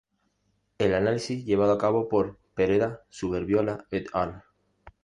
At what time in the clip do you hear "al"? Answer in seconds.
4.13-4.43